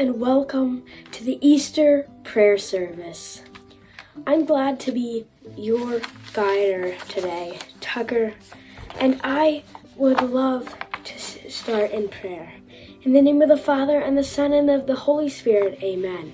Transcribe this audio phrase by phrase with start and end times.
[0.00, 3.42] and welcome to the Easter prayer service.
[4.26, 5.26] I'm glad to be
[5.58, 6.00] your
[6.32, 8.32] guider today, Tucker,
[8.98, 9.62] and I
[9.96, 10.74] would love
[11.04, 12.50] to start in prayer.
[13.02, 16.32] In the name of the Father, and the Son, and of the Holy Spirit, amen.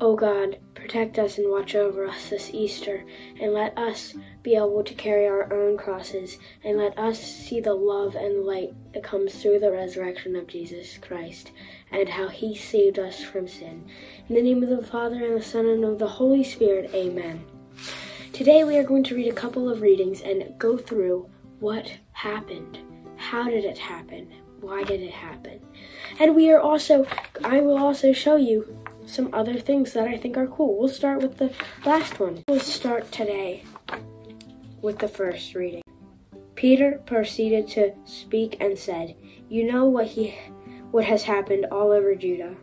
[0.00, 3.04] O God, protect us and watch over us this Easter,
[3.40, 7.72] and let us be able to carry our own crosses, and let us see the
[7.72, 11.52] love and light that comes through the resurrection of Jesus Christ,
[11.92, 13.84] and how he saved us from sin.
[14.28, 17.44] In the name of the Father, and the Son, and of the Holy Spirit, amen.
[18.32, 22.78] Today we are going to read a couple of readings and go through what happened.
[23.16, 24.32] How did it happen?
[24.60, 25.60] Why did it happen?
[26.18, 27.06] And we are also,
[27.44, 30.78] I will also show you some other things that I think are cool.
[30.78, 31.52] We'll start with the
[31.84, 32.42] last one.
[32.48, 33.64] We'll start today
[34.80, 35.82] with the first reading.
[36.54, 39.16] Peter proceeded to speak and said,
[39.48, 40.38] You know what he
[40.90, 42.54] what has happened all over Judah.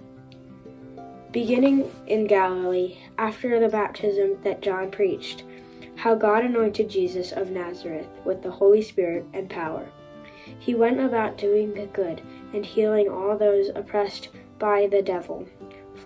[1.31, 5.43] Beginning in Galilee, after the baptism that John preached,
[5.95, 9.89] how God anointed Jesus of Nazareth with the Holy Spirit and power.
[10.57, 12.21] He went about doing good
[12.53, 15.47] and healing all those oppressed by the devil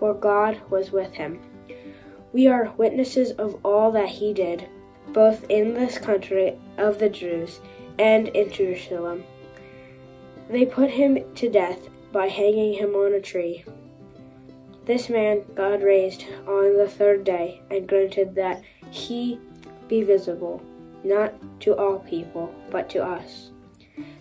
[0.04, 1.40] for God was with him.
[2.30, 4.68] We are witnesses of all that he did,
[5.14, 7.60] both in this country of the Jews
[7.98, 9.24] and in Jerusalem.
[10.50, 13.64] They put him to death by hanging him on a tree.
[14.84, 19.40] This man God raised on the third day and granted that he
[19.88, 20.62] be visible,
[21.02, 23.52] not to all people, but to us.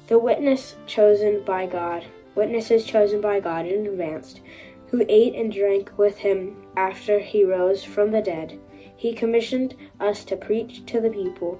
[0.08, 4.40] The witness chosen by God, witnesses chosen by God in advance,
[4.94, 8.60] who ate and drank with him after he rose from the dead.
[8.96, 11.60] He commissioned us to preach to the people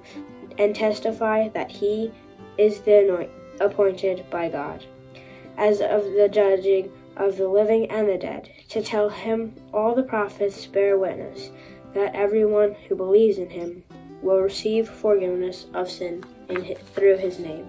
[0.56, 2.12] and testify that he
[2.56, 3.28] is the
[3.60, 4.86] appointed by God,
[5.58, 10.04] as of the judging of the living and the dead, to tell him all the
[10.04, 11.50] prophets bear witness
[11.92, 13.82] that everyone who believes in him
[14.22, 17.68] will receive forgiveness of sin his, through his name.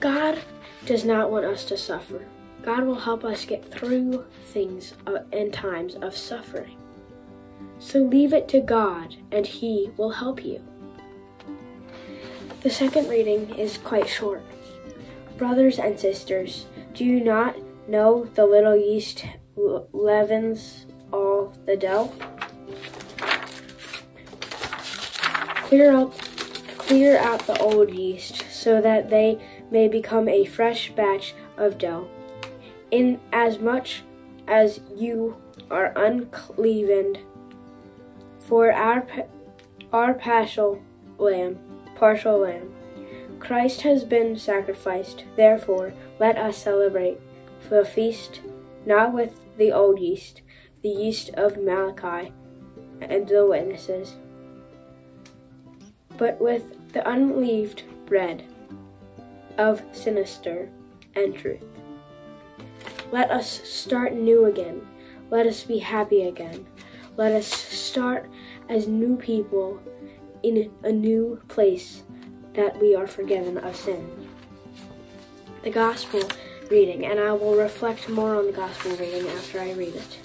[0.00, 0.40] God
[0.84, 2.26] does not want us to suffer.
[2.62, 4.94] God will help us get through things
[5.32, 6.76] and times of suffering.
[7.78, 10.62] So leave it to God, and He will help you.
[12.62, 14.42] The second reading is quite short.
[15.36, 17.56] Brothers and sisters, do you not
[17.88, 19.24] know the little yeast
[19.92, 22.12] leavens all the dough?
[25.68, 26.18] Clear out,
[26.78, 29.38] clear out the old yeast so that they
[29.70, 32.08] may become a fresh batch of dough
[32.90, 33.20] in
[34.46, 35.36] as you
[35.70, 37.18] are uncleavened.
[38.38, 39.06] For our
[39.92, 40.82] our paschal
[41.18, 41.58] lamb,
[41.96, 42.74] paschal lamb,
[43.38, 45.24] Christ has been sacrificed.
[45.36, 47.18] Therefore, let us celebrate
[47.68, 48.40] the feast
[48.86, 50.42] not with the old yeast,
[50.82, 52.32] the yeast of Malachi
[53.00, 54.16] and the witnesses,
[56.16, 58.44] but with the unleavened bread
[59.58, 60.70] of sinister
[61.14, 61.77] and truth.
[63.10, 64.86] Let us start new again.
[65.30, 66.66] Let us be happy again.
[67.16, 68.28] Let us start
[68.68, 69.80] as new people
[70.42, 72.02] in a new place
[72.54, 74.28] that we are forgiven of sin.
[75.62, 76.22] The Gospel
[76.70, 80.18] reading, and I will reflect more on the Gospel reading after I read it.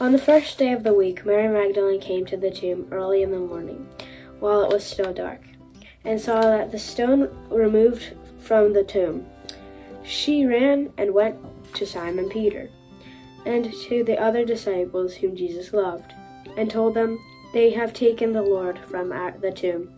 [0.00, 3.30] On the first day of the week, Mary Magdalene came to the tomb early in
[3.30, 3.88] the morning,
[4.38, 5.40] while it was still dark,
[6.04, 9.26] and saw that the stone removed from the tomb.
[10.02, 11.36] She ran and went
[11.74, 12.70] to Simon Peter
[13.46, 16.14] and to the other disciples whom Jesus loved,
[16.56, 17.18] and told them,
[17.52, 19.92] They have taken the Lord from the tomb,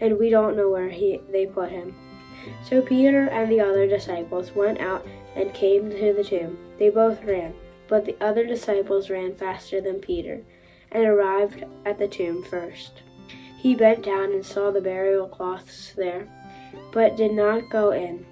[0.00, 1.94] and we don't know where he, they put him.
[2.64, 5.06] So Peter and the other disciples went out
[5.36, 6.58] and came to the tomb.
[6.78, 7.54] They both ran,
[7.88, 10.42] but the other disciples ran faster than Peter,
[10.90, 13.02] and arrived at the tomb first.
[13.58, 16.28] He bent down and saw the burial cloths there,
[16.92, 18.24] but did not go in.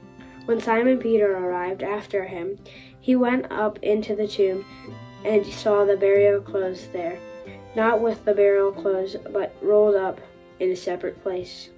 [0.47, 2.61] When Simon Peter arrived after him,
[3.07, 4.65] he went up into the tomb
[5.25, 7.21] and saw the burial clothes there,
[7.77, 10.21] not with the burial clothes, but rolled up
[10.59, 11.71] in a separate place.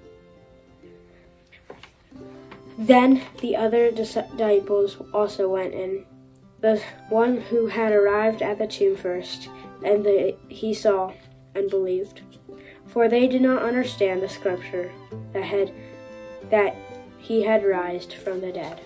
[2.79, 6.07] Then the other disciples also went in,
[6.61, 9.49] the one who had arrived at the tomb first,
[9.85, 11.13] and the, he saw
[11.53, 12.21] and believed.
[12.87, 14.91] For they did not understand the scripture
[15.33, 15.71] that had
[16.49, 16.75] that
[17.19, 18.81] he had risen from the dead.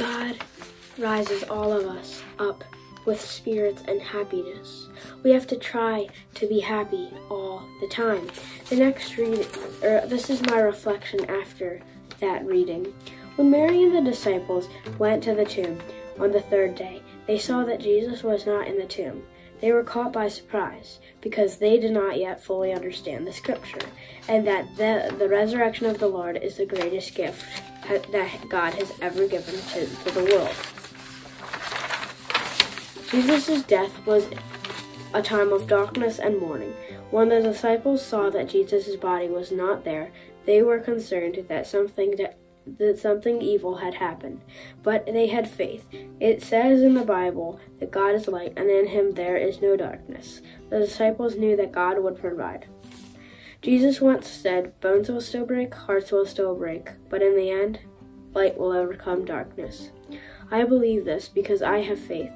[0.00, 0.38] God
[0.96, 2.64] rises all of us up
[3.04, 4.88] with spirits and happiness.
[5.22, 8.26] We have to try to be happy all the time.
[8.70, 9.44] The next reading,
[9.82, 11.82] or this is my reflection after
[12.20, 12.94] that reading.
[13.36, 15.78] When Mary and the disciples went to the tomb
[16.18, 19.22] on the third day, they saw that Jesus was not in the tomb.
[19.60, 23.86] They were caught by surprise because they did not yet fully understand the scripture
[24.26, 27.44] and that the, the resurrection of the Lord is the greatest gift
[27.88, 30.56] that God has ever given to, to the world.
[33.10, 34.28] Jesus' death was
[35.12, 36.74] a time of darkness and mourning.
[37.10, 40.12] When the disciples saw that Jesus' body was not there,
[40.46, 42.16] they were concerned that something
[42.78, 44.40] that something evil had happened,
[44.82, 45.88] but they had faith.
[46.20, 49.76] It says in the Bible that God is light, and in him there is no
[49.76, 50.40] darkness.
[50.68, 52.66] The disciples knew that God would provide.
[53.62, 57.80] Jesus once said, Bones will still break, hearts will still break, but in the end,
[58.32, 59.90] light will overcome darkness.
[60.50, 62.32] I believe this because I have faith.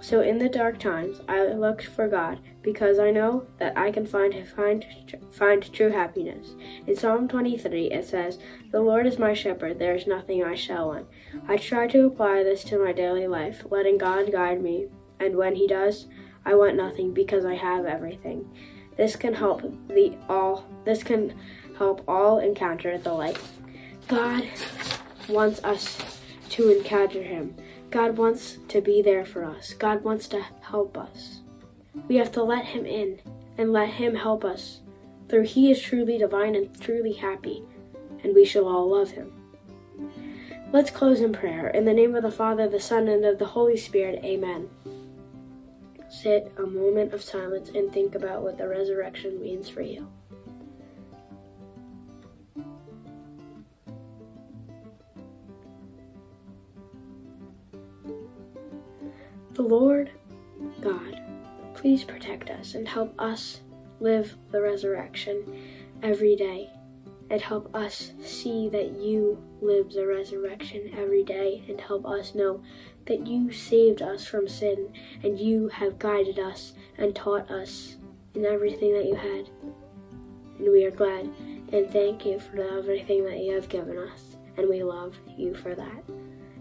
[0.00, 4.06] So in the dark times, I looked for God because I know that I can
[4.06, 4.86] find find
[5.30, 6.54] find true happiness.
[6.86, 8.38] In Psalm 23, it says,
[8.70, 11.06] "The Lord is my shepherd; there is nothing I shall want."
[11.48, 15.56] I try to apply this to my daily life, letting God guide me, and when
[15.56, 16.06] He does,
[16.44, 18.48] I want nothing because I have everything.
[18.96, 20.64] This can help the all.
[20.84, 21.34] This can
[21.76, 23.38] help all encounter the light.
[24.06, 24.44] God
[25.28, 26.20] wants us
[26.50, 27.54] to encounter Him.
[27.90, 29.72] God wants to be there for us.
[29.72, 31.40] God wants to help us.
[32.06, 33.20] We have to let Him in
[33.56, 34.80] and let Him help us.
[35.28, 37.62] For He is truly divine and truly happy,
[38.22, 39.32] and we shall all love Him.
[40.70, 41.68] Let's close in prayer.
[41.68, 44.68] In the name of the Father, the Son, and of the Holy Spirit, amen.
[46.10, 50.08] Sit a moment of silence and think about what the resurrection means for you.
[59.58, 60.12] The Lord
[60.80, 61.20] God,
[61.74, 63.60] please protect us and help us
[63.98, 65.42] live the resurrection
[66.00, 66.70] every day
[67.28, 72.62] and help us see that you live the resurrection every day and help us know
[73.06, 74.92] that you saved us from sin
[75.24, 77.96] and you have guided us and taught us
[78.36, 79.50] in everything that you had.
[80.60, 81.32] And we are glad
[81.72, 85.74] and thank you for everything that you have given us, and we love you for
[85.74, 86.17] that.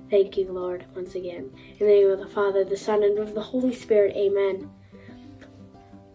[0.10, 1.52] Thank you, Lord, once again.
[1.80, 4.72] In the name of the Father, the Son, and of the Holy Spirit, amen.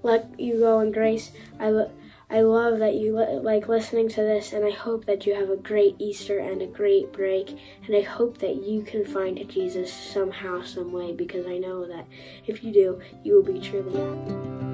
[0.03, 1.31] Let you go in grace.
[1.61, 1.93] I, lo-
[2.31, 5.57] I love that you like listening to this, and I hope that you have a
[5.57, 7.59] great Easter and a great break.
[7.87, 12.07] And I hope that you can find Jesus somehow, some way, because I know that
[12.47, 14.72] if you do, you will be truly happy.